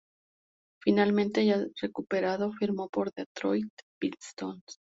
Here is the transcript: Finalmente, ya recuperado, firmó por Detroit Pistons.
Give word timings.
Finalmente, 0.81 1.45
ya 1.45 1.63
recuperado, 1.79 2.51
firmó 2.53 2.89
por 2.89 3.11
Detroit 3.13 3.69
Pistons. 3.99 4.79